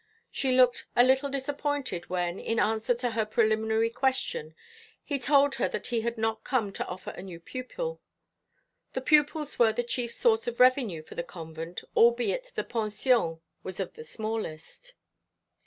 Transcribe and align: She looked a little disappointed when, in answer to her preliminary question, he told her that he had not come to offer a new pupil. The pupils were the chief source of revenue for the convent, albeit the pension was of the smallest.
She 0.31 0.51
looked 0.53 0.87
a 0.95 1.03
little 1.03 1.29
disappointed 1.29 2.09
when, 2.09 2.39
in 2.39 2.59
answer 2.59 2.95
to 2.95 3.11
her 3.11 3.23
preliminary 3.23 3.91
question, 3.91 4.55
he 5.03 5.19
told 5.19 5.53
her 5.61 5.69
that 5.69 5.85
he 5.85 6.01
had 6.01 6.17
not 6.17 6.43
come 6.43 6.73
to 6.73 6.87
offer 6.87 7.11
a 7.11 7.21
new 7.21 7.39
pupil. 7.39 8.01
The 8.93 9.01
pupils 9.01 9.59
were 9.59 9.71
the 9.73 9.83
chief 9.83 10.11
source 10.11 10.47
of 10.47 10.59
revenue 10.59 11.03
for 11.03 11.13
the 11.13 11.21
convent, 11.21 11.83
albeit 11.95 12.51
the 12.55 12.63
pension 12.63 13.41
was 13.61 13.79
of 13.79 13.93
the 13.93 14.03
smallest. 14.03 14.95